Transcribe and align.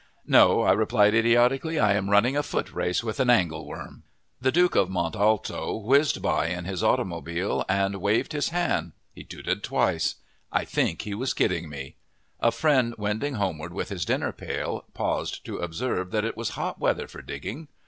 "No," 0.25 0.61
I 0.63 0.71
replied 0.71 1.13
idiotically; 1.13 1.77
"I 1.77 1.93
am 1.93 2.09
running 2.09 2.35
a 2.35 2.41
footrace 2.41 3.03
with 3.03 3.19
an 3.19 3.29
angle 3.29 3.67
worm!" 3.67 4.01
The 4.41 4.51
Duke 4.51 4.73
of 4.75 4.89
Mont 4.89 5.15
Alto 5.15 5.77
whizzed 5.77 6.23
by 6.23 6.47
in 6.47 6.65
his 6.65 6.81
automobile 6.83 7.63
and 7.69 7.97
waved 8.01 8.33
his 8.33 8.49
hand. 8.49 8.93
He 9.13 9.23
tooted 9.23 9.63
twice. 9.63 10.15
I 10.51 10.65
think 10.65 11.03
he 11.03 11.13
was 11.13 11.35
kidding 11.35 11.69
me. 11.69 11.97
A 12.39 12.49
friend, 12.51 12.95
wending 12.97 13.35
homeward 13.35 13.73
with 13.73 13.89
his 13.89 14.03
dinnerpail, 14.03 14.85
paused 14.95 15.45
to 15.45 15.57
observe 15.57 16.09
that 16.09 16.25
it 16.25 16.35
was 16.35 16.49
hot 16.57 16.79
weather 16.79 17.07
for 17.07 17.21
digging. 17.21 17.67